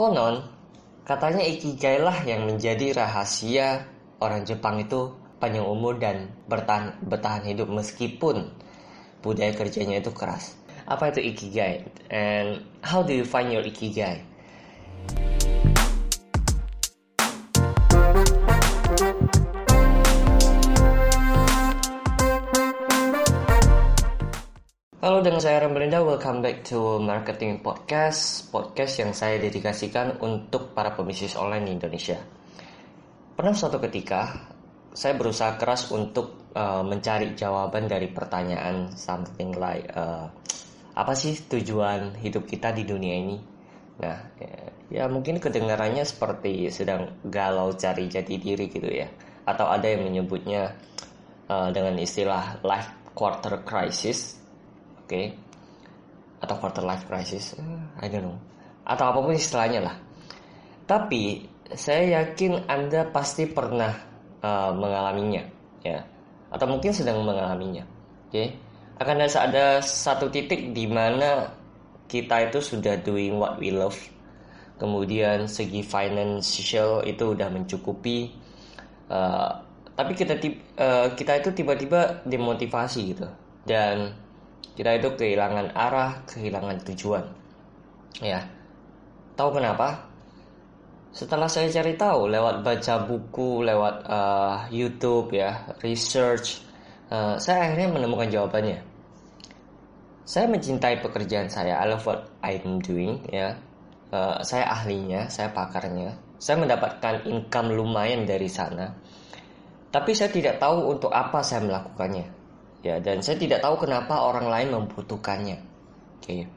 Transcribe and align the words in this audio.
Konon, 0.00 0.40
katanya 1.04 1.44
ikigai 1.44 2.00
lah 2.00 2.24
yang 2.24 2.48
menjadi 2.48 2.96
rahasia 2.96 3.84
orang 4.16 4.48
Jepang 4.48 4.80
itu 4.80 5.12
panjang 5.36 5.68
umur 5.68 6.00
dan 6.00 6.32
bertahan, 6.48 6.96
bertahan 7.04 7.44
hidup 7.44 7.68
meskipun 7.68 8.48
budaya 9.20 9.52
kerjanya 9.52 10.00
itu 10.00 10.08
keras. 10.08 10.56
Apa 10.88 11.12
itu 11.12 11.20
ikigai? 11.20 11.84
And 12.08 12.64
how 12.80 13.04
do 13.04 13.12
you 13.12 13.28
find 13.28 13.52
your 13.52 13.60
ikigai? 13.60 14.24
Halo 25.10 25.26
dengan 25.26 25.42
saya 25.42 25.66
Rambelinda, 25.66 26.06
welcome 26.06 26.38
back 26.38 26.62
to 26.62 27.02
Marketing 27.02 27.58
Podcast 27.66 28.46
Podcast 28.54 28.94
yang 29.02 29.10
saya 29.10 29.42
dedikasikan 29.42 30.22
untuk 30.22 30.70
para 30.70 30.94
pebisnis 30.94 31.34
online 31.34 31.66
di 31.66 31.72
Indonesia. 31.74 32.14
Pernah 33.34 33.50
suatu 33.50 33.82
ketika, 33.82 34.30
saya 34.94 35.18
berusaha 35.18 35.58
keras 35.58 35.90
untuk 35.90 36.54
uh, 36.54 36.86
mencari 36.86 37.34
jawaban 37.34 37.90
dari 37.90 38.06
pertanyaan 38.06 38.94
Something 38.94 39.58
like 39.58 39.90
uh, 39.98 40.30
Apa 40.94 41.18
sih 41.18 41.42
tujuan 41.42 42.14
hidup 42.14 42.46
kita 42.46 42.70
di 42.70 42.86
dunia 42.86 43.14
ini? 43.18 43.42
Nah, 43.98 44.14
ya, 44.38 44.54
ya 44.94 45.04
mungkin 45.10 45.42
kedengarannya 45.42 46.06
seperti 46.06 46.70
sedang 46.70 47.18
galau 47.26 47.74
cari 47.74 48.06
jati 48.06 48.38
diri 48.38 48.70
gitu 48.70 48.86
ya. 48.86 49.10
Atau 49.42 49.66
ada 49.66 49.90
yang 49.90 50.06
menyebutnya 50.06 50.70
uh, 51.50 51.66
dengan 51.74 51.98
istilah 51.98 52.62
life 52.62 53.10
quarter 53.10 53.66
crisis 53.66 54.39
okay? 55.10 55.34
atau 56.40 56.56
quarter 56.56 56.84
life 56.84 57.04
crisis, 57.04 57.52
I 58.00 58.08
don't 58.08 58.24
know, 58.24 58.38
atau 58.88 59.12
apa 59.12 59.18
pun 59.20 59.36
istilahnya 59.36 59.84
lah. 59.84 59.96
Tapi 60.88 61.44
saya 61.76 62.22
yakin 62.22 62.66
Anda 62.66 63.06
pasti 63.12 63.44
pernah 63.44 63.92
uh, 64.40 64.72
mengalaminya, 64.72 65.44
ya, 65.84 66.00
atau 66.48 66.66
mungkin 66.66 66.96
sedang 66.96 67.22
mengalaminya. 67.22 67.84
Oke, 68.30 68.32
okay? 68.32 68.48
akan 68.96 69.20
ada, 69.20 69.38
ada 69.44 69.64
satu 69.84 70.32
titik 70.32 70.72
di 70.72 70.88
mana 70.88 71.52
kita 72.08 72.48
itu 72.48 72.58
sudah 72.64 72.96
doing 73.04 73.36
what 73.36 73.60
we 73.60 73.68
love, 73.68 74.00
kemudian 74.80 75.44
segi 75.44 75.84
financial 75.84 77.04
itu 77.04 77.36
udah 77.36 77.52
mencukupi, 77.52 78.32
uh, 79.12 79.60
tapi 79.92 80.16
kita 80.16 80.40
uh, 80.80 81.12
kita 81.12 81.44
itu 81.44 81.52
tiba-tiba 81.52 82.24
demotivasi 82.24 83.12
gitu 83.12 83.28
dan 83.68 84.16
kita 84.80 84.96
itu 84.96 85.12
kehilangan 85.12 85.76
arah, 85.76 86.24
kehilangan 86.24 86.80
tujuan. 86.88 87.20
Ya. 88.24 88.48
Tahu 89.36 89.60
kenapa? 89.60 90.08
Setelah 91.12 91.52
saya 91.52 91.68
cari 91.68 92.00
tahu 92.00 92.32
lewat 92.32 92.64
baca 92.64 93.04
buku, 93.04 93.60
lewat 93.60 94.08
uh, 94.08 94.64
YouTube 94.72 95.36
ya, 95.36 95.68
research, 95.84 96.64
uh, 97.12 97.36
saya 97.36 97.68
akhirnya 97.68 97.92
menemukan 97.92 98.32
jawabannya. 98.32 98.80
Saya 100.24 100.48
mencintai 100.48 101.04
pekerjaan 101.04 101.52
saya, 101.52 101.76
I 101.76 101.84
love 101.84 102.08
what 102.08 102.32
I'm 102.40 102.80
doing 102.80 103.20
ya. 103.28 103.60
Uh, 104.08 104.40
saya 104.40 104.64
ahlinya, 104.64 105.28
saya 105.28 105.52
pakarnya. 105.52 106.16
Saya 106.40 106.56
mendapatkan 106.56 107.28
income 107.28 107.76
lumayan 107.76 108.24
dari 108.24 108.48
sana. 108.48 108.96
Tapi 109.92 110.16
saya 110.16 110.32
tidak 110.32 110.56
tahu 110.56 110.96
untuk 110.96 111.12
apa 111.12 111.44
saya 111.44 111.68
melakukannya 111.68 112.39
ya 112.80 112.96
dan 113.00 113.20
saya 113.20 113.36
tidak 113.36 113.60
tahu 113.60 113.84
kenapa 113.84 114.16
orang 114.24 114.48
lain 114.48 114.68
membutuhkannya. 114.76 115.58
Oke. 116.20 116.48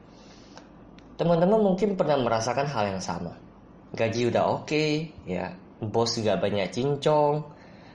Teman-teman 1.14 1.60
mungkin 1.62 1.94
pernah 1.94 2.18
merasakan 2.18 2.66
hal 2.66 2.96
yang 2.96 3.02
sama. 3.02 3.32
Gaji 3.94 4.34
udah 4.34 4.44
oke 4.50 4.66
okay, 4.66 4.90
ya. 5.28 5.52
Bos 5.78 6.16
juga 6.16 6.40
banyak 6.40 6.72
cincong. 6.74 7.44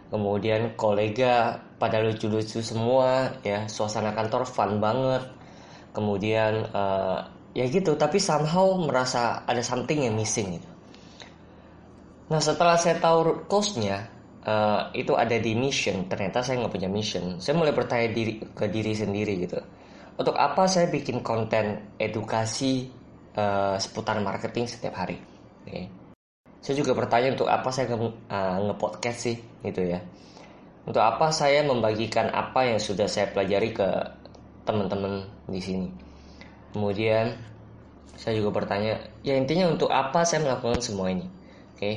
Kemudian 0.10 0.74
kolega 0.74 1.62
pada 1.78 2.02
lucu-lucu 2.02 2.64
semua 2.64 3.34
ya. 3.44 3.68
Suasana 3.68 4.16
kantor 4.16 4.48
fun 4.48 4.80
banget. 4.80 5.24
Kemudian 5.92 6.70
uh, 6.72 7.20
ya 7.58 7.66
gitu 7.66 7.98
tapi 7.98 8.22
somehow 8.22 8.78
merasa 8.78 9.42
ada 9.44 9.60
something 9.60 10.06
yang 10.06 10.16
missing 10.16 10.62
gitu. 10.62 10.70
Nah 12.30 12.38
setelah 12.38 12.78
saya 12.78 13.02
tahu 13.02 13.18
root 13.26 13.40
cause-nya 13.50 14.19
uh, 14.46 14.92
itu 14.96 15.16
ada 15.18 15.36
di 15.36 15.56
mission. 15.58 16.08
Ternyata 16.08 16.46
saya 16.46 16.64
nggak 16.64 16.74
punya 16.74 16.90
mission. 16.92 17.42
Saya 17.42 17.58
mulai 17.58 17.74
bertanya 17.76 18.14
diri 18.14 18.40
ke 18.44 18.66
diri 18.70 18.94
sendiri 18.96 19.34
gitu. 19.44 19.60
Untuk 20.20 20.36
apa 20.36 20.68
saya 20.68 20.92
bikin 20.92 21.24
konten 21.24 21.96
edukasi 21.96 22.92
uh, 23.40 23.80
seputar 23.80 24.20
marketing 24.20 24.68
setiap 24.68 24.96
hari? 24.96 25.20
Okay. 25.68 25.92
saya 26.60 26.76
juga 26.76 26.92
bertanya 26.92 27.40
untuk 27.40 27.48
apa 27.48 27.72
saya 27.72 27.94
nge, 27.94 28.10
uh, 28.28 28.58
nge 28.68 29.14
sih 29.16 29.38
gitu 29.64 29.82
ya. 29.96 30.00
Untuk 30.84 31.00
apa 31.00 31.32
saya 31.32 31.64
membagikan 31.64 32.28
apa 32.36 32.68
yang 32.68 32.80
sudah 32.82 33.08
saya 33.08 33.32
pelajari 33.32 33.72
ke 33.72 33.88
teman-teman 34.68 35.24
di 35.48 35.62
sini? 35.64 35.88
Kemudian 36.76 37.32
saya 38.20 38.36
juga 38.36 38.52
bertanya 38.60 39.00
ya 39.24 39.40
intinya 39.40 39.72
untuk 39.72 39.88
apa 39.88 40.28
saya 40.28 40.44
melakukan 40.44 40.84
semua 40.84 41.08
ini? 41.14 41.24
Oke. 41.76 41.80
okay? 41.80 41.96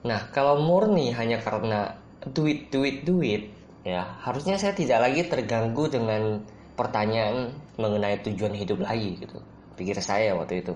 Nah, 0.00 0.32
kalau 0.32 0.64
murni 0.64 1.12
hanya 1.12 1.36
karena 1.44 1.92
duit, 2.32 2.72
duit, 2.72 3.04
duit, 3.04 3.52
ya 3.84 4.04
harusnya 4.24 4.56
saya 4.56 4.72
tidak 4.72 5.04
lagi 5.04 5.28
terganggu 5.28 5.92
dengan 5.92 6.40
pertanyaan 6.72 7.52
mengenai 7.76 8.16
tujuan 8.24 8.56
hidup 8.56 8.80
lagi 8.80 9.20
gitu. 9.20 9.36
Pikir 9.76 10.00
saya 10.00 10.32
waktu 10.32 10.64
itu. 10.64 10.72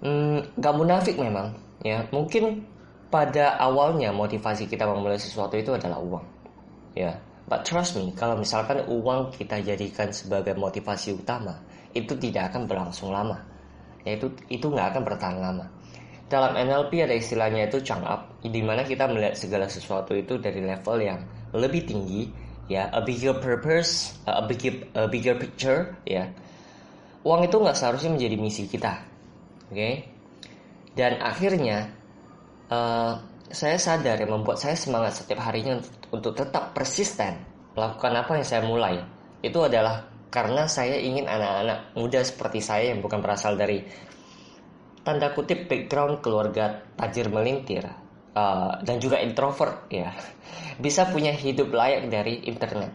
Hmm, 0.00 0.44
gak 0.60 0.76
munafik 0.76 1.16
memang, 1.16 1.56
ya 1.80 2.04
mungkin 2.12 2.64
pada 3.08 3.56
awalnya 3.60 4.12
motivasi 4.12 4.68
kita 4.68 4.84
memulai 4.84 5.16
sesuatu 5.16 5.56
itu 5.56 5.72
adalah 5.72 6.00
uang, 6.00 6.24
ya. 6.96 7.16
But 7.46 7.64
trust 7.64 7.96
me, 7.96 8.12
kalau 8.12 8.36
misalkan 8.36 8.84
uang 8.88 9.32
kita 9.36 9.62
jadikan 9.62 10.10
sebagai 10.10 10.52
motivasi 10.58 11.16
utama, 11.16 11.56
itu 11.96 12.12
tidak 12.18 12.52
akan 12.52 12.68
berlangsung 12.68 13.14
lama. 13.14 13.40
Ya 14.04 14.20
itu 14.20 14.28
itu 14.52 14.66
nggak 14.68 14.94
akan 14.96 15.02
bertahan 15.06 15.38
lama 15.40 15.66
dalam 16.26 16.58
NLP 16.58 17.06
ada 17.06 17.14
istilahnya 17.14 17.70
itu 17.70 17.78
chunk 17.86 18.02
up, 18.02 18.42
di 18.42 18.58
mana 18.58 18.82
kita 18.82 19.06
melihat 19.06 19.38
segala 19.38 19.70
sesuatu 19.70 20.10
itu 20.10 20.42
dari 20.42 20.58
level 20.58 20.98
yang 20.98 21.22
lebih 21.54 21.86
tinggi, 21.86 22.26
ya, 22.66 22.90
a 22.90 22.98
bigger 22.98 23.38
purpose, 23.38 24.18
a 24.26 24.42
bigger, 24.42 24.90
a 24.98 25.06
bigger 25.06 25.38
picture, 25.38 25.94
ya. 26.02 26.26
Uang 27.22 27.46
itu 27.46 27.58
nggak 27.58 27.78
seharusnya 27.78 28.10
menjadi 28.10 28.36
misi 28.38 28.66
kita, 28.66 29.02
oke? 29.70 29.74
Okay? 29.74 29.94
Dan 30.98 31.22
akhirnya 31.22 31.94
uh, 32.74 33.14
saya 33.46 33.78
sadar 33.78 34.18
yang 34.18 34.42
membuat 34.42 34.58
saya 34.58 34.74
semangat 34.74 35.22
setiap 35.22 35.46
harinya 35.46 35.78
untuk, 35.78 35.94
untuk 36.10 36.32
tetap 36.34 36.74
persisten 36.74 37.38
melakukan 37.78 38.12
apa 38.18 38.32
yang 38.34 38.46
saya 38.46 38.62
mulai. 38.66 38.98
Itu 39.44 39.62
adalah 39.62 40.02
karena 40.32 40.66
saya 40.66 40.98
ingin 40.98 41.30
anak-anak 41.30 41.94
muda 41.94 42.20
seperti 42.26 42.58
saya 42.58 42.90
yang 42.90 43.04
bukan 43.04 43.22
berasal 43.22 43.54
dari 43.54 43.84
tanda 45.06 45.30
kutip 45.30 45.70
background 45.70 46.18
keluarga 46.18 46.82
tajir 46.98 47.30
melintir 47.30 47.86
uh, 48.34 48.82
dan 48.82 48.98
juga 48.98 49.22
introvert 49.22 49.86
ya 49.86 50.10
bisa 50.84 51.06
punya 51.06 51.30
hidup 51.30 51.70
layak 51.70 52.10
dari 52.10 52.42
internet. 52.50 52.90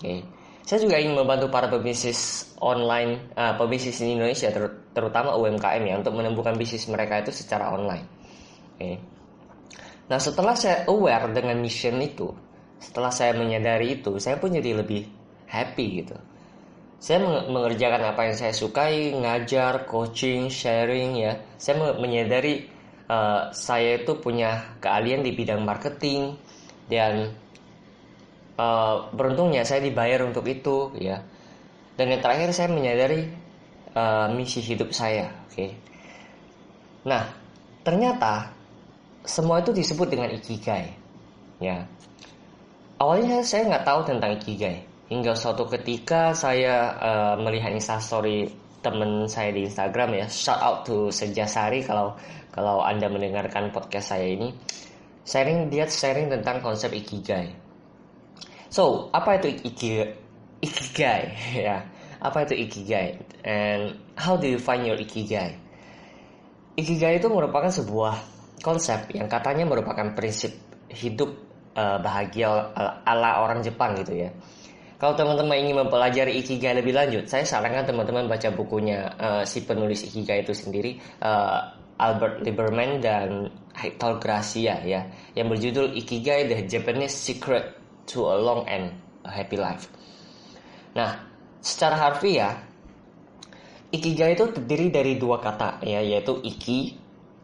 Okay. 0.00 0.20
Saya 0.62 0.78
juga 0.78 0.96
ingin 0.96 1.18
membantu 1.18 1.50
para 1.50 1.66
pebisnis 1.66 2.54
online, 2.62 3.34
uh, 3.36 3.58
pebisnis 3.60 3.98
di 3.98 4.14
Indonesia 4.16 4.48
ter 4.48 4.64
terutama 4.96 5.34
UMKM 5.36 5.82
ya 5.84 5.94
untuk 6.00 6.14
menemukan 6.16 6.54
bisnis 6.56 6.88
mereka 6.88 7.20
itu 7.20 7.34
secara 7.34 7.68
online. 7.68 8.08
Oke. 8.08 8.80
Okay. 8.80 8.94
Nah 10.08 10.16
setelah 10.16 10.56
saya 10.56 10.88
aware 10.88 11.28
dengan 11.36 11.60
mission 11.60 12.00
itu, 12.00 12.32
setelah 12.80 13.12
saya 13.12 13.36
menyadari 13.36 14.00
itu, 14.00 14.16
saya 14.16 14.40
pun 14.40 14.54
jadi 14.54 14.80
lebih 14.80 15.04
happy 15.52 15.86
gitu 16.00 16.16
saya 17.02 17.18
mengerjakan 17.50 18.14
apa 18.14 18.30
yang 18.30 18.36
saya 18.38 18.54
sukai, 18.54 19.10
ngajar, 19.10 19.90
coaching, 19.90 20.46
sharing 20.46 21.18
ya. 21.18 21.34
Saya 21.58 21.98
menyadari 21.98 22.70
uh, 23.10 23.50
saya 23.50 23.98
itu 23.98 24.14
punya 24.22 24.78
keahlian 24.78 25.26
di 25.26 25.34
bidang 25.34 25.66
marketing 25.66 26.38
dan 26.86 27.34
uh, 28.54 29.10
beruntungnya 29.10 29.66
saya 29.66 29.82
dibayar 29.82 30.22
untuk 30.22 30.46
itu 30.46 30.94
ya. 30.94 31.26
Dan 31.98 32.14
yang 32.14 32.22
terakhir 32.22 32.54
saya 32.54 32.70
menyadari 32.70 33.26
uh, 33.98 34.30
misi 34.30 34.62
hidup 34.62 34.94
saya, 34.94 35.26
oke. 35.50 35.58
Okay? 35.58 35.74
Nah, 37.02 37.34
ternyata 37.82 38.54
semua 39.26 39.58
itu 39.58 39.74
disebut 39.74 40.06
dengan 40.06 40.30
ikigai, 40.38 40.86
ya. 41.58 41.82
Awalnya 43.02 43.42
saya 43.42 43.66
nggak 43.66 43.82
tahu 43.90 44.00
tentang 44.06 44.38
ikigai 44.38 44.91
hingga 45.12 45.36
suatu 45.36 45.68
ketika 45.68 46.32
saya 46.32 46.96
uh, 46.96 47.34
melihat 47.36 47.76
instastory 47.76 48.48
teman 48.80 49.28
saya 49.28 49.52
di 49.52 49.68
Instagram 49.68 50.16
ya 50.16 50.26
shout 50.32 50.56
out 50.64 50.88
to 50.88 51.12
Sejasari 51.12 51.84
kalau 51.84 52.16
kalau 52.48 52.80
anda 52.80 53.12
mendengarkan 53.12 53.68
podcast 53.68 54.16
saya 54.16 54.32
ini. 54.32 54.56
Sharing 55.22 55.68
dia 55.68 55.84
sharing 55.84 56.32
tentang 56.32 56.64
konsep 56.64 56.90
ikigai. 56.96 57.52
So 58.72 59.12
apa 59.12 59.36
itu 59.36 59.60
ikigai 59.68 60.16
ikigai? 60.64 61.22
Ya 61.68 61.84
apa 62.22 62.48
itu 62.48 62.54
ikigai? 62.56 63.20
And 63.44 64.00
how 64.16 64.40
do 64.40 64.48
you 64.48 64.56
find 64.56 64.88
your 64.88 64.96
ikigai? 64.96 65.60
Ikigai 66.72 67.20
itu 67.20 67.28
merupakan 67.28 67.68
sebuah 67.68 68.16
konsep 68.64 69.12
yang 69.12 69.28
katanya 69.28 69.68
merupakan 69.68 70.16
prinsip 70.16 70.56
hidup 70.88 71.36
uh, 71.76 72.00
bahagia 72.00 72.48
ala 73.04 73.44
orang 73.44 73.60
Jepang 73.60 73.98
gitu 74.00 74.16
ya. 74.16 74.30
Kalau 75.02 75.18
teman-teman 75.18 75.58
ingin 75.58 75.82
mempelajari 75.82 76.38
Ikigai 76.38 76.78
lebih 76.78 76.94
lanjut, 76.94 77.26
saya 77.26 77.42
sarankan 77.42 77.90
teman-teman 77.90 78.30
baca 78.30 78.54
bukunya 78.54 79.10
uh, 79.18 79.42
si 79.42 79.66
penulis 79.66 80.06
Ikigai 80.06 80.46
itu 80.46 80.54
sendiri, 80.54 80.94
uh, 81.18 81.74
Albert 81.98 82.46
Lieberman 82.46 83.02
dan 83.02 83.50
Hector 83.74 84.22
Gracia 84.22 84.78
ya, 84.86 85.02
yang 85.34 85.50
berjudul 85.50 85.98
Ikigai 85.98 86.46
The 86.46 86.70
Japanese 86.70 87.18
Secret 87.18 87.74
to 88.14 88.30
a 88.30 88.38
Long 88.38 88.62
and 88.70 88.94
a 89.26 89.30
Happy 89.34 89.58
Life. 89.58 89.90
Nah, 90.94 91.18
secara 91.58 91.98
harfiah 91.98 92.62
Ikigai 93.90 94.38
itu 94.38 94.54
terdiri 94.54 94.86
dari 94.94 95.18
dua 95.18 95.42
kata 95.42 95.82
ya 95.82 95.98
yaitu 95.98 96.38
iki 96.46 96.94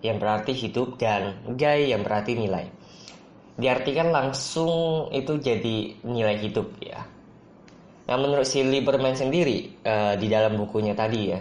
yang 0.06 0.22
berarti 0.22 0.54
hidup 0.54 0.94
dan 0.94 1.43
gai 1.58 1.90
yang 1.90 2.06
berarti 2.06 2.38
nilai. 2.38 2.70
Diartikan 3.58 4.14
langsung 4.14 5.11
itu 5.11 5.43
jadi 5.43 5.99
nilai 6.06 6.38
hidup 6.38 6.78
ya. 6.78 7.17
Nah 8.08 8.16
menurut 8.16 8.49
si 8.49 8.64
Lieberman 8.64 9.12
sendiri 9.12 9.84
uh, 9.84 10.16
di 10.16 10.32
dalam 10.32 10.56
bukunya 10.56 10.96
tadi 10.96 11.20
ya, 11.28 11.38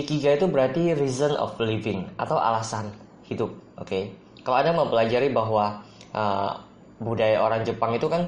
ikigai 0.00 0.40
itu 0.40 0.48
berarti 0.48 0.96
reason 0.96 1.36
of 1.36 1.60
living 1.60 2.08
atau 2.16 2.40
alasan 2.40 2.88
hidup. 3.28 3.52
Oke, 3.76 3.84
okay? 3.84 4.02
kalau 4.40 4.56
anda 4.64 4.72
mempelajari 4.72 5.28
bahwa 5.28 5.84
uh, 6.16 6.52
budaya 6.98 7.44
orang 7.44 7.62
Jepang 7.68 7.94
itu 7.94 8.08
kan 8.08 8.26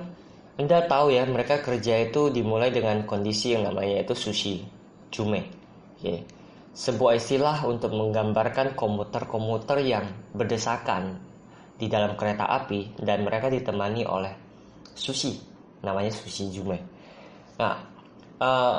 anda 0.61 0.85
tahu 0.85 1.17
ya 1.17 1.25
mereka 1.25 1.65
kerja 1.65 2.05
itu 2.05 2.29
dimulai 2.29 2.69
dengan 2.69 3.09
kondisi 3.09 3.57
yang 3.57 3.73
namanya 3.73 4.05
itu 4.05 4.13
sushi, 4.13 4.61
jume 5.09 5.61
Okay. 6.01 6.25
Sebuah 6.73 7.21
istilah 7.21 7.61
untuk 7.69 7.93
menggambarkan 7.93 8.73
komuter-komuter 8.73 9.85
yang 9.85 10.09
berdesakan 10.33 11.21
di 11.77 11.93
dalam 11.93 12.17
kereta 12.17 12.49
api 12.49 12.97
dan 12.97 13.21
mereka 13.21 13.53
ditemani 13.53 14.09
oleh 14.09 14.33
sushi, 14.97 15.37
namanya 15.85 16.09
sushi 16.09 16.49
jume. 16.49 17.00
Nah, 17.61 17.77
uh, 18.41 18.79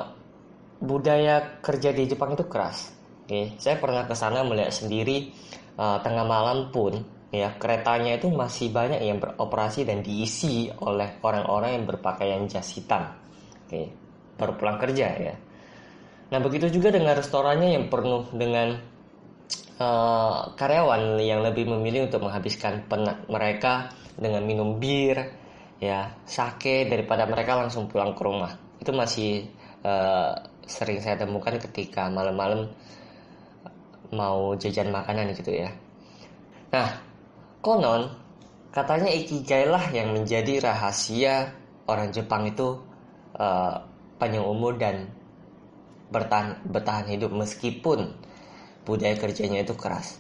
budaya 0.82 1.62
kerja 1.62 1.94
di 1.94 2.10
Jepang 2.10 2.34
itu 2.34 2.50
keras. 2.50 2.90
Okay. 3.30 3.54
Saya 3.62 3.78
pernah 3.78 4.10
ke 4.10 4.18
sana 4.18 4.42
melihat 4.42 4.74
sendiri 4.74 5.30
uh, 5.78 6.02
tengah 6.02 6.26
malam 6.26 6.74
pun 6.74 7.00
ya 7.32 7.56
keretanya 7.56 8.20
itu 8.20 8.28
masih 8.28 8.76
banyak 8.76 9.00
yang 9.00 9.22
beroperasi 9.22 9.88
dan 9.88 10.04
diisi 10.04 10.68
oleh 10.84 11.22
orang-orang 11.24 11.80
yang 11.80 11.86
berpakaian 11.88 12.44
jas 12.50 12.76
hitam. 12.76 13.08
Oke, 13.64 13.72
okay. 13.72 13.86
baru 14.36 14.58
pulang 14.60 14.78
kerja 14.82 15.08
ya. 15.16 15.36
Nah 16.34 16.40
begitu 16.44 16.68
juga 16.68 16.92
dengan 16.92 17.16
restorannya 17.16 17.72
yang 17.72 17.86
penuh 17.88 18.28
dengan 18.36 18.76
uh, 19.80 20.52
karyawan 20.60 21.22
yang 21.24 21.40
lebih 21.40 21.72
memilih 21.72 22.12
untuk 22.12 22.28
menghabiskan 22.28 22.84
penat 22.90 23.24
mereka 23.32 23.96
dengan 24.20 24.44
minum 24.44 24.76
bir, 24.76 25.24
ya 25.80 26.12
sake 26.28 26.88
daripada 26.92 27.24
mereka 27.24 27.56
langsung 27.56 27.88
pulang 27.88 28.12
ke 28.12 28.22
rumah. 28.28 28.71
Itu 28.82 28.92
masih 28.92 29.46
uh, 29.86 30.34
sering 30.66 30.98
saya 31.00 31.22
temukan 31.22 31.56
ketika 31.62 32.10
malam-malam 32.10 32.74
mau 34.12 34.58
jajan 34.60 34.92
makanan 34.92 35.32
gitu 35.38 35.56
ya. 35.56 35.72
Nah, 36.74 37.00
konon 37.64 38.12
katanya 38.72 39.12
ikigai 39.12 39.68
lah 39.68 39.86
yang 39.92 40.16
menjadi 40.16 40.64
rahasia 40.64 41.52
orang 41.88 42.12
Jepang 42.12 42.48
itu 42.48 42.80
uh, 43.36 43.76
panjang 44.20 44.44
umur 44.44 44.80
dan 44.80 45.12
bertahan 46.12 46.60
bertahan 46.68 47.08
hidup 47.08 47.32
meskipun 47.32 48.16
budaya 48.84 49.16
kerjanya 49.16 49.64
itu 49.64 49.76
keras. 49.76 50.20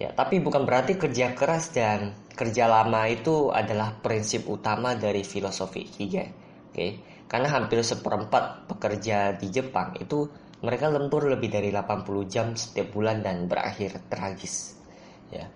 Ya, 0.00 0.10
tapi 0.10 0.42
bukan 0.42 0.66
berarti 0.66 0.98
kerja 0.98 1.36
keras 1.36 1.70
dan 1.70 2.16
kerja 2.32 2.66
lama 2.66 3.06
itu 3.06 3.52
adalah 3.52 4.00
prinsip 4.00 4.48
utama 4.48 4.96
dari 4.96 5.22
filosofi 5.22 5.84
Ikigai. 5.86 6.28
Oke, 6.72 6.74
okay? 6.74 6.90
Karena 7.26 7.48
hampir 7.50 7.80
seperempat 7.82 8.70
pekerja 8.70 9.34
di 9.36 9.48
Jepang 9.50 9.96
itu 9.98 10.28
mereka 10.62 10.86
lembur 10.88 11.26
lebih 11.26 11.50
dari 11.50 11.74
80 11.74 12.06
jam 12.30 12.54
setiap 12.54 12.94
bulan 12.94 13.18
dan 13.24 13.50
berakhir 13.50 13.98
tragis. 14.06 14.78
Ya. 15.32 15.50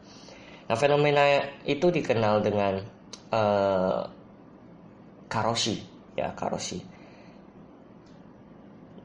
Nah, 0.66 0.74
fenomena 0.74 1.46
itu 1.62 1.94
dikenal 1.94 2.42
dengan 2.42 2.82
uh, 3.30 4.02
karoshi, 5.30 5.78
ya 6.18 6.34
karoshi 6.34 6.96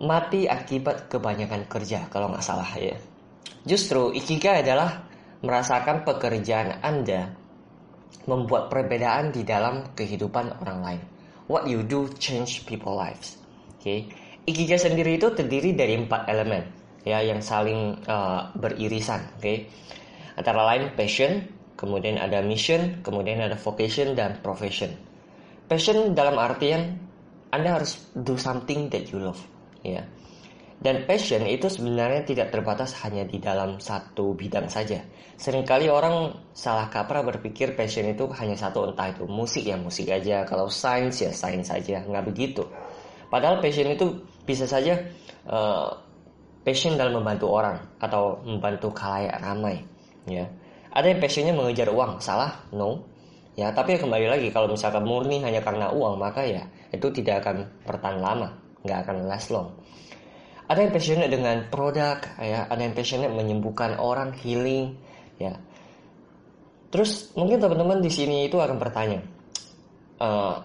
mati 0.01 0.49
akibat 0.49 1.05
kebanyakan 1.05 1.69
kerja 1.69 2.09
kalau 2.09 2.33
nggak 2.33 2.41
salah 2.41 2.67
ya. 2.73 2.97
Justru 3.61 4.09
ikigai 4.17 4.65
adalah 4.65 5.05
merasakan 5.45 6.01
pekerjaan 6.01 6.81
Anda 6.81 7.29
membuat 8.25 8.73
perbedaan 8.73 9.29
di 9.29 9.45
dalam 9.45 9.93
kehidupan 9.93 10.57
orang 10.65 10.79
lain. 10.81 11.03
What 11.49 11.69
you 11.69 11.81
do 11.85 12.09
change 12.17 12.65
people 12.69 12.97
lives. 12.97 13.41
Oke. 13.77 13.81
Okay. 13.81 13.99
Ikigai 14.41 14.81
sendiri 14.81 15.21
itu 15.21 15.29
terdiri 15.33 15.77
dari 15.77 15.93
empat 15.97 16.25
elemen 16.25 16.65
ya 17.01 17.21
yang 17.21 17.41
saling 17.41 17.97
uh, 18.05 18.53
beririsan, 18.57 19.21
oke. 19.37 19.41
Okay. 19.41 19.57
Antara 20.37 20.65
lain 20.73 20.93
passion, 20.97 21.45
kemudian 21.77 22.17
ada 22.17 22.41
mission, 22.41 23.01
kemudian 23.01 23.41
ada 23.41 23.57
vocation 23.57 24.13
dan 24.13 24.41
profession. 24.41 24.93
Passion 25.65 26.13
dalam 26.17 26.37
artian 26.41 26.97
Anda 27.51 27.79
harus 27.79 27.99
do 28.15 28.39
something 28.39 28.87
that 28.89 29.11
you 29.11 29.19
love 29.19 29.39
ya. 29.83 30.07
Dan 30.81 31.05
passion 31.05 31.45
itu 31.45 31.69
sebenarnya 31.69 32.25
tidak 32.25 32.49
terbatas 32.49 32.97
hanya 33.05 33.21
di 33.21 33.37
dalam 33.37 33.77
satu 33.77 34.33
bidang 34.33 34.65
saja. 34.65 34.97
Seringkali 35.37 35.85
orang 35.93 36.33
salah 36.57 36.89
kaprah 36.89 37.21
berpikir 37.21 37.77
passion 37.77 38.09
itu 38.09 38.25
hanya 38.33 38.57
satu 38.57 38.89
entah 38.89 39.13
itu 39.13 39.29
musik 39.29 39.61
ya 39.61 39.77
musik 39.77 40.09
aja, 40.09 40.41
kalau 40.41 40.65
sains 40.73 41.21
ya 41.21 41.29
sains 41.29 41.69
saja, 41.69 42.01
nggak 42.01 42.25
begitu. 42.25 42.65
Padahal 43.29 43.61
passion 43.61 43.93
itu 43.93 44.25
bisa 44.41 44.65
saja 44.65 44.97
uh, 45.45 45.93
passion 46.65 46.97
dalam 46.97 47.21
membantu 47.21 47.53
orang 47.53 47.77
atau 48.01 48.41
membantu 48.41 48.89
kalayak 48.89 49.37
ramai, 49.37 49.85
ya. 50.25 50.49
Ada 50.91 51.13
yang 51.13 51.21
passionnya 51.21 51.53
mengejar 51.53 51.93
uang, 51.93 52.19
salah? 52.19 52.57
No. 52.73 53.05
Ya, 53.53 53.69
tapi 53.69 54.01
kembali 54.01 54.27
lagi 54.27 54.47
kalau 54.49 54.67
misalkan 54.67 55.05
murni 55.05 55.45
hanya 55.45 55.61
karena 55.61 55.93
uang, 55.93 56.17
maka 56.17 56.41
ya 56.41 56.65
itu 56.89 57.07
tidak 57.13 57.45
akan 57.45 57.69
bertahan 57.85 58.17
lama 58.17 58.49
nggak 58.81 58.99
akan 59.05 59.17
last 59.29 59.53
long. 59.53 59.69
Ada 60.71 60.87
yang 60.87 60.93
passionate 60.95 61.27
dengan 61.27 61.67
produk, 61.67 62.23
ya, 62.39 62.63
ada 62.71 62.79
yang 62.79 62.95
passionate 62.95 63.35
menyembuhkan 63.35 63.99
orang, 63.99 64.31
healing, 64.39 64.95
ya. 65.35 65.59
Terus 66.87 67.35
mungkin 67.35 67.59
teman-teman 67.59 67.99
di 67.99 68.07
sini 68.07 68.47
itu 68.47 68.55
akan 68.55 68.79
bertanya, 68.79 69.19
uh, 70.23 70.63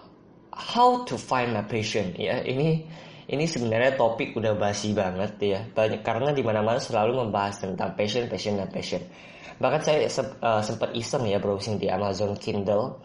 how 0.55 1.03
to 1.03 1.19
find 1.19 1.51
my 1.51 1.67
passion? 1.67 2.15
Ya, 2.15 2.39
ini 2.39 2.87
ini 3.27 3.43
sebenarnya 3.43 3.99
topik 3.99 4.31
udah 4.39 4.55
basi 4.55 4.95
banget 4.95 5.35
ya, 5.43 5.59
banyak 5.75 5.99
karena 5.99 6.31
di 6.31 6.39
mana-mana 6.39 6.79
selalu 6.79 7.27
membahas 7.27 7.59
tentang 7.59 7.91
passion, 7.99 8.31
passion 8.31 8.55
dan 8.55 8.71
passion. 8.71 9.03
Bahkan 9.59 9.81
saya 9.83 10.07
uh, 10.39 10.63
sempat 10.63 10.95
iseng 10.95 11.27
ya 11.27 11.43
browsing 11.43 11.75
di 11.75 11.91
Amazon 11.91 12.39
Kindle 12.39 12.95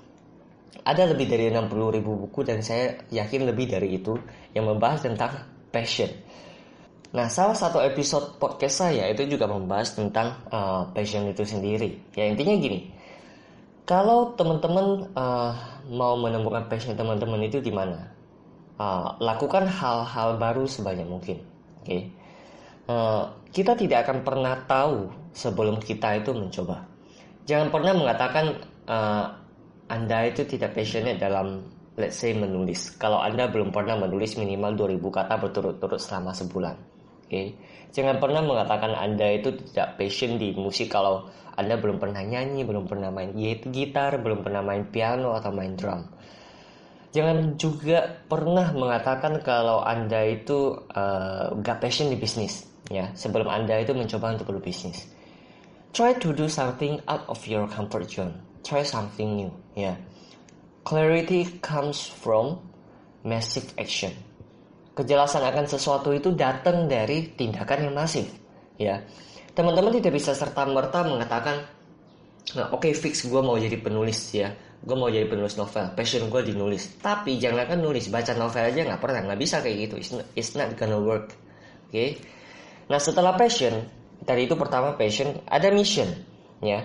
ada 0.83 1.03
lebih 1.11 1.27
dari 1.31 1.51
60 1.51 1.97
ribu 1.97 2.15
buku 2.27 2.43
dan 2.43 2.63
saya 2.63 2.99
yakin 3.11 3.51
lebih 3.51 3.71
dari 3.71 3.99
itu 3.99 4.15
yang 4.55 4.71
membahas 4.71 5.07
tentang 5.07 5.33
passion. 5.71 6.11
Nah, 7.13 7.29
salah 7.29 7.53
satu 7.53 7.77
episode 7.85 8.41
podcast 8.41 8.81
saya 8.81 9.05
itu 9.13 9.29
juga 9.29 9.45
membahas 9.45 9.93
tentang 9.93 10.33
uh, 10.49 10.89
passion 10.97 11.29
itu 11.29 11.45
sendiri. 11.45 12.01
Ya 12.17 12.25
intinya 12.25 12.57
gini, 12.57 12.89
kalau 13.85 14.33
teman-teman 14.33 15.13
uh, 15.13 15.53
mau 15.93 16.17
menemukan 16.17 16.73
passion 16.73 16.97
teman-teman 16.97 17.45
itu 17.45 17.61
di 17.61 17.69
mana? 17.69 18.09
Uh, 18.81 19.13
lakukan 19.21 19.69
hal-hal 19.69 20.41
baru 20.41 20.65
sebanyak 20.65 21.05
mungkin. 21.05 21.45
Oke, 21.85 21.85
okay? 21.85 22.01
uh, 22.89 23.29
kita 23.53 23.77
tidak 23.77 24.09
akan 24.09 24.25
pernah 24.25 24.57
tahu 24.65 25.13
sebelum 25.37 25.85
kita 25.85 26.17
itu 26.17 26.33
mencoba. 26.33 26.81
Jangan 27.45 27.69
pernah 27.69 27.93
mengatakan 27.93 28.57
uh, 28.89 29.37
anda 29.93 30.33
itu 30.33 30.49
tidak 30.49 30.73
passionate 30.73 31.21
dalam 31.21 31.61
let's 32.01 32.17
say 32.17 32.33
menulis. 32.33 32.97
Kalau 32.97 33.21
Anda 33.21 33.53
belum 33.53 33.69
pernah 33.69 34.01
menulis 34.01 34.41
minimal 34.41 34.73
2000 34.81 34.97
kata 34.97 35.35
berturut-turut 35.37 36.01
selama 36.01 36.33
sebulan. 36.33 36.92
Oke. 37.33 37.35
Okay? 37.35 37.47
Jangan 37.93 38.21
pernah 38.21 38.45
mengatakan 38.45 38.93
Anda 38.93 39.33
itu 39.33 39.57
tidak 39.73 39.97
passion 39.97 40.37
di 40.37 40.53
musik 40.53 40.93
kalau 40.93 41.33
Anda 41.57 41.81
belum 41.81 41.97
pernah 41.97 42.21
nyanyi, 42.21 42.65
belum 42.69 42.85
pernah 42.85 43.09
main 43.09 43.33
gitar, 43.73 44.21
belum 44.21 44.45
pernah 44.45 44.61
main 44.61 44.89
piano 44.89 45.33
atau 45.33 45.53
main 45.53 45.73
drum. 45.73 46.05
Jangan 47.13 47.61
juga 47.61 48.09
pernah 48.29 48.73
mengatakan 48.73 49.41
kalau 49.45 49.85
Anda 49.85 50.25
itu 50.29 50.77
uh, 50.93 51.53
gak 51.61 51.85
passion 51.85 52.09
di 52.09 52.17
bisnis 52.17 52.69
ya 52.89 53.13
sebelum 53.17 53.49
Anda 53.49 53.81
itu 53.81 53.93
mencoba 53.93 54.37
untuk 54.37 54.57
berbisnis. 54.57 55.09
Try 55.93 56.17
to 56.21 56.33
do 56.33 56.49
something 56.49 57.01
out 57.05 57.29
of 57.29 57.41
your 57.45 57.69
comfort 57.69 58.09
zone 58.09 58.53
try 58.63 58.83
something 58.83 59.37
new 59.37 59.51
ya 59.75 59.99
clarity 60.87 61.45
comes 61.61 62.07
from 62.07 62.59
massive 63.27 63.75
action 63.79 64.15
kejelasan 64.93 65.41
akan 65.41 65.65
sesuatu 65.65 66.13
itu 66.13 66.37
datang 66.37 66.85
dari 66.85 67.33
tindakan 67.33 67.89
yang 67.89 67.95
masif 67.97 68.29
ya. 68.77 69.01
Teman-teman 69.53 69.93
tidak 70.01 70.17
bisa 70.17 70.33
serta 70.33 70.65
merta 70.69 71.05
mengatakan 71.05 71.65
nah, 72.57 72.73
oke 72.73 72.89
okay, 72.89 72.93
fix 72.93 73.25
gue 73.25 73.41
mau 73.41 73.57
jadi 73.57 73.77
penulis 73.81 74.21
ya. 74.37 74.53
Gue 74.83 74.99
mau 74.99 75.09
jadi 75.09 75.31
penulis 75.31 75.55
novel 75.57 75.95
passion 75.97 76.27
gue 76.29 76.43
di 76.43 76.55
nulis 76.59 77.01
tapi 77.01 77.39
jangan 77.39 77.65
kan 77.65 77.79
nulis 77.81 78.11
baca 78.13 78.35
novel 78.37 78.67
aja 78.67 78.81
nggak 78.83 79.01
pernah 79.01 79.21
nggak 79.31 79.41
bisa 79.41 79.65
kayak 79.65 79.77
gitu. 79.89 79.95
It's 80.37 80.53
not, 80.59 80.77
gonna 80.77 81.01
work 81.01 81.33
oke? 81.33 81.93
Okay? 81.93 82.21
nah 82.91 82.99
setelah 82.99 83.39
passion 83.39 83.89
tadi 84.27 84.45
itu 84.45 84.59
pertama 84.59 84.93
passion 84.99 85.41
ada 85.49 85.73
mission 85.73 86.09
ya. 86.61 86.85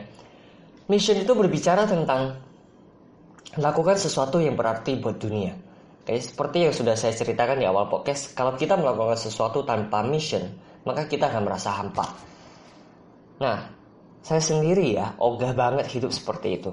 Mission 0.87 1.19
itu 1.19 1.35
berbicara 1.35 1.83
tentang 1.83 2.39
lakukan 3.59 3.99
sesuatu 3.99 4.39
yang 4.39 4.55
berarti 4.55 4.95
buat 4.95 5.19
dunia 5.19 5.66
oke 6.07 6.15
seperti 6.23 6.63
yang 6.63 6.71
sudah 6.71 6.95
saya 6.95 7.11
ceritakan 7.11 7.59
di 7.59 7.67
awal 7.67 7.91
podcast 7.91 8.31
kalau 8.31 8.55
kita 8.55 8.79
melakukan 8.79 9.19
sesuatu 9.19 9.67
tanpa 9.67 9.99
mission 10.07 10.39
maka 10.87 11.03
kita 11.03 11.27
akan 11.27 11.43
merasa 11.43 11.75
hampa. 11.75 12.07
Nah 13.43 13.67
saya 14.23 14.39
sendiri 14.39 14.95
ya 14.95 15.19
ogah 15.19 15.51
banget 15.51 15.91
hidup 15.91 16.15
seperti 16.15 16.63
itu. 16.63 16.71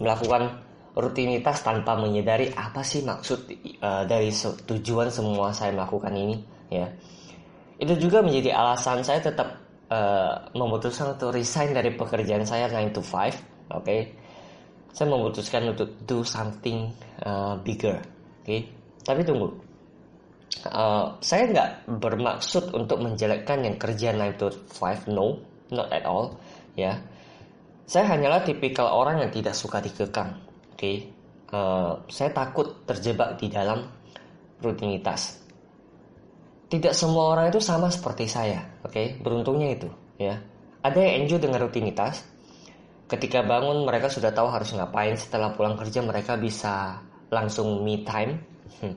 Melakukan 0.00 0.64
rutinitas 0.96 1.60
tanpa 1.60 2.00
menyadari 2.00 2.48
apa 2.56 2.80
sih 2.80 3.04
maksud 3.04 3.52
uh, 3.84 4.08
dari 4.08 4.32
tujuan 4.64 5.12
semua 5.12 5.52
saya 5.52 5.76
melakukan 5.76 6.16
ini 6.16 6.40
ya. 6.72 6.88
Itu 7.76 8.00
juga 8.00 8.24
menjadi 8.24 8.56
alasan 8.56 9.04
saya 9.04 9.20
tetap 9.20 9.60
uh, 9.92 10.48
memutuskan 10.56 11.20
untuk 11.20 11.36
resign 11.36 11.76
dari 11.76 11.92
pekerjaan 11.92 12.48
saya 12.48 12.64
9 12.72 12.96
to 12.96 13.04
5 13.04 13.12
oke. 13.12 13.28
Okay? 13.84 14.00
saya 14.90 15.06
memutuskan 15.06 15.70
untuk 15.70 15.94
do 16.02 16.26
something 16.26 16.90
uh, 17.22 17.54
bigger 17.62 18.02
okay? 18.42 18.68
tapi 19.02 19.20
tunggu 19.24 19.48
uh, 20.68 21.16
saya 21.20 21.42
nggak 21.50 21.70
bermaksud 22.00 22.74
untuk 22.74 23.00
menjelekkan 23.00 23.64
yang 23.64 23.76
kerja 23.76 24.12
9 24.12 24.40
to 24.40 24.48
5 24.76 25.08
no 25.12 25.40
not 25.70 25.88
at 25.94 26.04
all 26.04 26.34
ya 26.74 26.98
saya 27.90 28.06
hanyalah 28.06 28.46
tipikal 28.46 28.86
orang 28.86 29.18
yang 29.18 29.34
tidak 29.34 29.50
suka 29.58 29.82
dikekang. 29.82 30.38
Oke, 30.70 30.78
okay? 30.78 30.96
uh, 31.50 31.58
eh, 31.58 31.92
saya 32.06 32.30
takut 32.30 32.86
terjebak 32.86 33.34
di 33.42 33.50
dalam 33.50 33.82
rutinitas. 34.62 35.42
Tidak 36.70 36.94
semua 36.94 37.34
orang 37.34 37.50
itu 37.50 37.58
sama 37.58 37.90
seperti 37.90 38.30
saya. 38.30 38.62
Oke, 38.86 38.94
okay? 38.94 39.06
beruntungnya 39.18 39.74
itu. 39.74 39.90
Ya, 40.22 40.38
ada 40.86 41.02
yang 41.02 41.26
enjoy 41.26 41.42
dengan 41.42 41.66
rutinitas. 41.66 42.22
Ketika 43.10 43.42
bangun 43.42 43.82
mereka 43.82 44.06
sudah 44.06 44.30
tahu 44.30 44.46
harus 44.54 44.70
ngapain. 44.70 45.18
Setelah 45.18 45.50
pulang 45.58 45.74
kerja 45.74 45.98
mereka 45.98 46.38
bisa 46.38 47.02
langsung 47.30 47.86
me 47.86 48.02
time. 48.04 48.42
Hmm. 48.82 48.94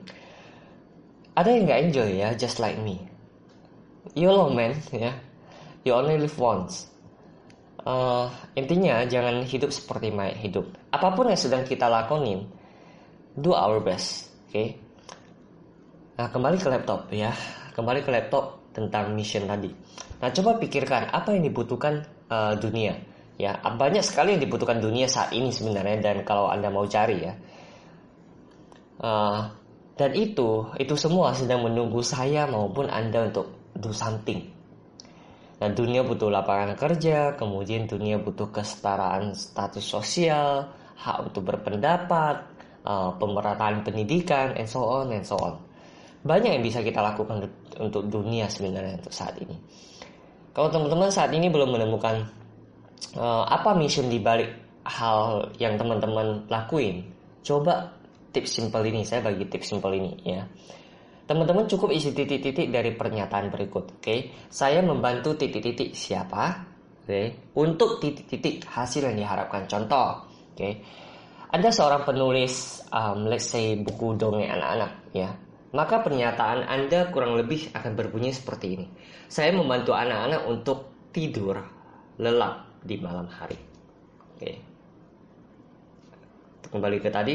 Ada 1.34 1.48
yang 1.50 1.62
nggak 1.66 1.80
enjoy 1.90 2.10
ya, 2.18 2.28
just 2.34 2.62
like 2.62 2.78
me. 2.78 3.02
YOLO 4.14 4.52
man, 4.54 4.78
ya. 4.94 5.14
You 5.82 5.96
only 5.96 6.20
live 6.20 6.36
once 6.38 6.94
uh, 7.84 8.26
intinya 8.56 9.04
jangan 9.06 9.44
hidup 9.44 9.70
seperti 9.70 10.10
mayat 10.10 10.40
hidup. 10.40 10.66
Apa 10.90 11.12
pun 11.12 11.30
yang 11.30 11.38
sedang 11.38 11.62
kita 11.62 11.86
lakonin, 11.86 12.48
do 13.36 13.52
our 13.52 13.78
best, 13.80 14.32
oke? 14.48 14.52
Okay? 14.52 14.68
Nah 16.14 16.30
kembali 16.30 16.56
ke 16.58 16.68
laptop 16.70 17.10
ya, 17.12 17.30
kembali 17.76 18.00
ke 18.02 18.10
laptop 18.10 18.72
tentang 18.74 19.14
mission 19.14 19.46
tadi. 19.46 19.70
Nah 20.22 20.30
coba 20.32 20.56
pikirkan 20.58 21.10
apa 21.12 21.34
yang 21.36 21.44
dibutuhkan 21.46 22.02
uh, 22.30 22.54
dunia. 22.58 22.96
Ya 23.34 23.58
banyak 23.58 24.06
sekali 24.06 24.38
yang 24.38 24.42
dibutuhkan 24.46 24.78
dunia 24.78 25.10
saat 25.10 25.34
ini 25.34 25.50
sebenarnya 25.50 25.98
dan 25.98 26.22
kalau 26.22 26.46
anda 26.46 26.70
mau 26.70 26.86
cari 26.86 27.18
ya. 27.18 27.34
Uh, 29.04 29.52
dan 30.00 30.16
itu, 30.16 30.64
itu 30.80 30.96
semua 30.96 31.36
sedang 31.36 31.68
menunggu 31.68 32.00
saya 32.00 32.48
maupun 32.48 32.88
anda 32.88 33.28
untuk 33.28 33.52
do 33.76 33.92
something 33.92 34.54
Nah, 35.64 35.72
dunia 35.72 36.04
butuh 36.04 36.28
lapangan 36.28 36.76
kerja, 36.76 37.38
kemudian 37.40 37.88
dunia 37.88 38.20
butuh 38.20 38.50
kesetaraan 38.52 39.32
status 39.32 39.80
sosial, 39.80 40.66
hak 40.92 41.30
untuk 41.30 41.46
berpendapat, 41.46 42.36
uh, 42.84 43.14
pemerataan 43.16 43.86
pendidikan, 43.86 44.52
and 44.58 44.68
so 44.68 44.82
on, 44.82 45.14
and 45.14 45.22
so 45.22 45.38
on. 45.40 45.56
Banyak 46.20 46.58
yang 46.58 46.64
bisa 46.64 46.84
kita 46.84 46.98
lakukan 47.00 47.48
untuk 47.80 48.04
dunia 48.12 48.44
sebenarnya 48.50 48.98
untuk 48.98 49.14
saat 49.14 49.40
ini. 49.40 49.54
Kalau 50.52 50.68
teman-teman 50.68 51.08
saat 51.08 51.30
ini 51.32 51.46
belum 51.48 51.72
menemukan 51.72 52.28
uh, 53.16 53.48
apa 53.48 53.72
mission 53.78 54.12
di 54.12 54.18
balik 54.18 54.50
hal 54.84 55.48
yang 55.56 55.80
teman-teman 55.80 56.44
lakuin, 56.50 57.08
coba 57.46 57.93
tips 58.34 58.58
simple 58.58 58.82
ini, 58.82 59.06
saya 59.06 59.22
bagi 59.22 59.46
tips 59.46 59.70
simple 59.70 59.94
ini 59.94 60.12
ya. 60.26 60.42
Teman-teman 61.24 61.64
cukup 61.64 61.94
isi 61.94 62.12
titik-titik 62.12 62.68
dari 62.68 62.92
pernyataan 62.92 63.48
berikut. 63.48 63.96
Oke, 63.96 64.02
okay? 64.02 64.18
saya 64.50 64.84
membantu 64.84 65.38
titik-titik 65.38 65.96
siapa? 65.96 66.66
Oke, 67.00 67.08
okay? 67.08 67.26
untuk 67.56 68.02
titik-titik 68.02 68.66
hasil 68.68 69.08
yang 69.08 69.16
diharapkan. 69.16 69.64
Contoh, 69.64 70.26
oke, 70.28 70.52
okay? 70.52 70.84
ada 71.48 71.70
seorang 71.72 72.02
penulis, 72.04 72.84
um, 72.92 73.24
let's 73.30 73.48
say 73.48 73.78
buku 73.78 74.18
dongeng 74.20 74.52
anak-anak, 74.52 75.14
ya. 75.16 75.32
Maka 75.74 76.02
pernyataan 76.04 76.66
Anda 76.66 77.08
kurang 77.10 77.34
lebih 77.40 77.72
akan 77.72 77.94
berbunyi 77.98 78.30
seperti 78.30 78.66
ini. 78.78 78.86
Saya 79.26 79.50
membantu 79.50 79.96
anak-anak 79.96 80.46
untuk 80.46 81.08
tidur 81.10 81.58
lelap 82.20 82.82
di 82.84 82.94
malam 83.00 83.26
hari. 83.26 83.58
Oke. 84.34 84.50
Kembali 86.70 86.98
ke 87.02 87.10
tadi, 87.10 87.34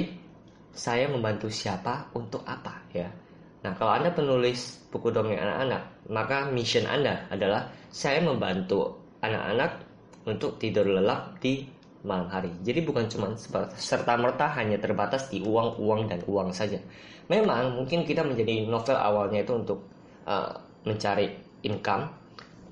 saya 0.79 1.11
membantu 1.11 1.51
siapa 1.51 2.07
untuk 2.15 2.39
apa 2.47 2.79
ya? 2.95 3.11
Nah, 3.59 3.75
kalau 3.75 3.91
Anda 3.99 4.15
penulis 4.15 4.79
buku 4.87 5.11
dongeng 5.11 5.35
anak-anak, 5.35 5.83
maka 6.07 6.47
mission 6.47 6.87
Anda 6.87 7.27
adalah 7.27 7.67
saya 7.91 8.23
membantu 8.23 8.95
anak-anak 9.19 9.83
untuk 10.23 10.55
tidur 10.55 10.87
lelap 10.87 11.35
di 11.43 11.67
malam 12.07 12.31
hari. 12.31 12.47
Jadi 12.63 12.79
bukan 12.87 13.11
cuma 13.11 13.35
serta-merta 13.75 14.55
hanya 14.55 14.79
terbatas 14.79 15.27
di 15.27 15.43
uang, 15.43 15.75
uang, 15.83 16.07
dan 16.07 16.23
uang 16.23 16.55
saja. 16.55 16.79
Memang 17.27 17.75
mungkin 17.75 18.07
kita 18.07 18.23
menjadi 18.23 18.63
novel 18.63 18.95
awalnya 18.95 19.43
itu 19.43 19.59
untuk 19.59 19.83
uh, 20.23 20.55
mencari 20.87 21.35
income, 21.67 22.07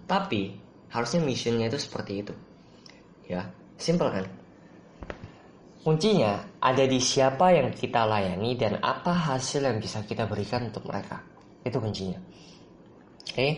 tapi 0.07 0.55
harusnya 0.87 1.19
missionnya 1.19 1.67
itu 1.67 1.75
seperti 1.75 2.23
itu. 2.23 2.33
Ya, 3.27 3.51
simple 3.75 4.07
kan? 4.07 4.25
Kuncinya 5.87 6.59
ada 6.59 6.83
di 6.83 6.99
siapa 6.99 7.55
yang 7.55 7.71
kita 7.71 8.03
layani 8.03 8.59
dan 8.59 8.75
apa 8.83 9.07
hasil 9.07 9.63
yang 9.63 9.79
bisa 9.79 10.03
kita 10.03 10.27
berikan 10.27 10.67
untuk 10.67 10.83
mereka. 10.83 11.23
Itu 11.63 11.79
kuncinya. 11.79 12.19
Oke. 13.23 13.31
Okay. 13.31 13.51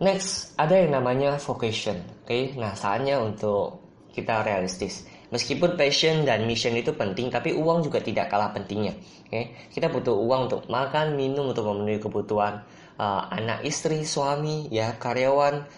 Next, 0.00 0.56
ada 0.56 0.72
yang 0.72 0.96
namanya 0.96 1.36
vocation. 1.36 2.00
Oke. 2.24 2.32
Okay. 2.32 2.42
Nah, 2.56 2.72
saatnya 2.72 3.20
untuk 3.20 3.84
kita 4.08 4.40
realistis. 4.40 5.04
Meskipun 5.28 5.76
passion 5.76 6.24
dan 6.24 6.48
mission 6.48 6.72
itu 6.80 6.96
penting, 6.96 7.28
tapi 7.28 7.52
uang 7.52 7.84
juga 7.84 8.00
tidak 8.00 8.32
kalah 8.32 8.56
pentingnya. 8.56 8.96
Oke. 8.96 9.28
Okay. 9.28 9.44
Kita 9.76 9.92
butuh 9.92 10.16
uang 10.16 10.48
untuk 10.48 10.64
makan, 10.72 11.12
minum, 11.12 11.52
untuk 11.52 11.68
memenuhi 11.68 12.00
kebutuhan 12.00 12.64
uh, 12.96 13.28
anak, 13.28 13.68
istri, 13.68 14.00
suami, 14.00 14.72
ya, 14.72 14.96
karyawan. 14.96 15.68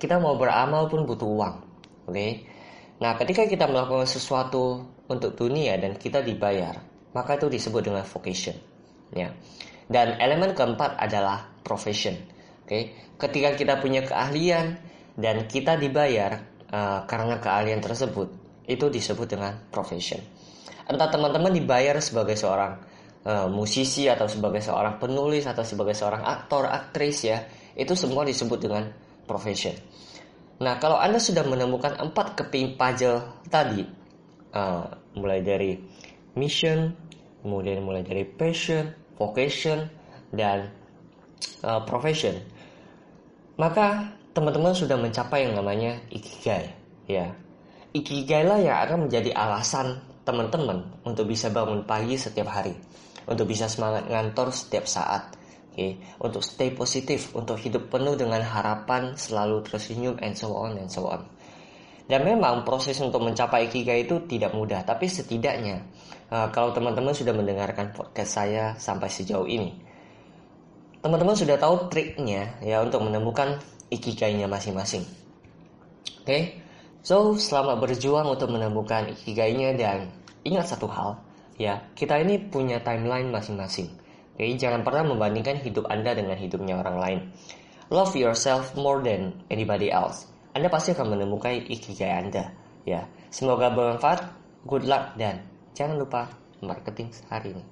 Kita 0.00 0.16
mau 0.16 0.32
beramal 0.40 0.88
pun 0.88 1.04
butuh 1.04 1.28
uang. 1.28 1.54
Oke. 2.08 2.16
Okay. 2.16 2.32
Nah, 3.04 3.20
ketika 3.20 3.44
kita 3.44 3.68
melakukan 3.68 4.08
sesuatu 4.08 4.88
untuk 5.12 5.36
dunia 5.36 5.76
dan 5.76 6.00
kita 6.00 6.24
dibayar, 6.24 6.80
maka 7.12 7.36
itu 7.36 7.52
disebut 7.52 7.82
dengan 7.84 8.04
vocation. 8.08 8.56
Ya. 9.12 9.36
Dan 9.86 10.16
elemen 10.16 10.56
keempat 10.56 10.96
adalah 10.96 11.52
profession. 11.60 12.16
Oke, 12.64 12.96
ketika 13.20 13.52
kita 13.52 13.74
punya 13.82 14.00
keahlian 14.06 14.80
dan 15.18 15.44
kita 15.44 15.76
dibayar 15.76 16.40
uh, 16.72 17.04
karena 17.04 17.36
keahlian 17.36 17.84
tersebut, 17.84 18.32
itu 18.64 18.86
disebut 18.88 19.28
dengan 19.28 19.68
profession. 19.68 20.22
Entah 20.88 21.12
teman-teman 21.12 21.52
dibayar 21.52 21.98
sebagai 22.00 22.38
seorang 22.38 22.80
uh, 23.26 23.46
musisi 23.50 24.08
atau 24.08 24.24
sebagai 24.30 24.62
seorang 24.64 24.96
penulis 24.96 25.44
atau 25.44 25.66
sebagai 25.66 25.92
seorang 25.92 26.24
aktor, 26.24 26.64
aktris 26.70 27.26
ya, 27.26 27.44
itu 27.76 27.92
semua 27.92 28.24
disebut 28.24 28.58
dengan 28.62 28.88
profession. 29.26 29.74
Nah, 30.62 30.78
kalau 30.78 30.94
Anda 30.94 31.18
sudah 31.18 31.42
menemukan 31.42 31.98
empat 31.98 32.38
keping 32.38 32.78
puzzle 32.78 33.42
tadi, 33.50 33.82
uh, 34.54 34.86
mulai 35.16 35.44
dari 35.44 35.76
mission, 36.36 36.92
kemudian 37.44 37.84
mulai 37.84 38.04
dari 38.06 38.24
passion, 38.24 38.92
vocation, 39.16 39.88
dan 40.32 40.72
uh, 41.64 41.84
profession, 41.84 42.38
maka 43.60 44.16
teman-teman 44.32 44.72
sudah 44.72 44.96
mencapai 44.96 45.44
yang 45.44 45.54
namanya 45.58 46.00
ikigai. 46.08 46.72
Ya, 47.04 47.36
ikigai 47.92 48.46
lah 48.46 48.58
yang 48.62 48.78
akan 48.88 48.98
menjadi 49.08 49.36
alasan 49.36 50.00
teman-teman 50.22 50.86
untuk 51.02 51.28
bisa 51.28 51.50
bangun 51.52 51.84
pagi 51.84 52.16
setiap 52.16 52.48
hari, 52.48 52.72
untuk 53.28 53.50
bisa 53.50 53.68
semangat 53.68 54.08
ngantor 54.08 54.54
setiap 54.54 54.88
saat, 54.88 55.34
okay? 55.74 55.98
untuk 56.22 56.40
stay 56.40 56.72
positif, 56.72 57.34
untuk 57.34 57.58
hidup 57.58 57.90
penuh 57.90 58.14
dengan 58.14 58.40
harapan, 58.40 59.18
selalu 59.18 59.66
tersenyum, 59.66 60.16
and 60.22 60.38
so 60.38 60.54
on 60.54 60.78
and 60.78 60.88
so 60.88 61.10
on. 61.10 61.26
Dan 62.12 62.28
memang 62.28 62.60
proses 62.60 63.00
untuk 63.00 63.24
mencapai 63.24 63.72
ikigai 63.72 64.04
itu 64.04 64.28
tidak 64.28 64.52
mudah, 64.52 64.84
tapi 64.84 65.08
setidaknya 65.08 65.80
uh, 66.28 66.52
kalau 66.52 66.68
teman-teman 66.76 67.16
sudah 67.16 67.32
mendengarkan 67.32 67.88
podcast 67.88 68.36
saya 68.36 68.76
sampai 68.76 69.08
sejauh 69.08 69.48
ini, 69.48 69.72
teman-teman 71.00 71.32
sudah 71.32 71.56
tahu 71.56 71.88
triknya 71.88 72.60
ya 72.60 72.84
untuk 72.84 73.00
menemukan 73.00 73.56
ikigainya 73.88 74.44
masing-masing. 74.44 75.08
okay? 76.20 76.60
so 77.00 77.32
selamat 77.32 77.80
berjuang 77.80 78.28
untuk 78.28 78.52
menemukan 78.52 79.08
ikigainya 79.16 79.72
dan 79.80 80.12
ingat 80.44 80.68
satu 80.68 80.92
hal, 80.92 81.16
ya 81.56 81.80
kita 81.96 82.20
ini 82.20 82.36
punya 82.44 82.84
timeline 82.84 83.32
masing-masing. 83.32 83.88
Oke, 84.36 84.44
okay? 84.44 84.60
jangan 84.60 84.84
pernah 84.84 85.16
membandingkan 85.16 85.64
hidup 85.64 85.88
Anda 85.88 86.12
dengan 86.12 86.36
hidupnya 86.36 86.76
orang 86.76 86.96
lain. 87.00 87.20
Love 87.88 88.12
yourself 88.20 88.76
more 88.76 89.00
than 89.00 89.32
anybody 89.48 89.88
else. 89.88 90.31
Anda 90.52 90.68
pasti 90.68 90.92
akan 90.92 91.16
menemukan 91.16 91.64
ikigai 91.64 92.12
Anda. 92.12 92.52
Ya, 92.84 93.08
semoga 93.32 93.72
bermanfaat. 93.72 94.20
Good 94.68 94.84
luck 94.84 95.16
dan 95.16 95.48
jangan 95.72 95.96
lupa 95.96 96.28
marketing 96.60 97.08
hari 97.32 97.56
ini. 97.56 97.71